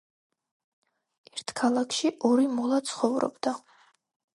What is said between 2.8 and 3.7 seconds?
ცხოვრობდა